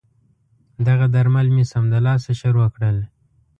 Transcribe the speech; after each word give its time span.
دغه 0.87 1.05
درمل 1.15 1.47
مې 1.55 1.63
سمدلاسه 1.71 2.31
شروع 2.41 2.67
کړل. 2.75 2.97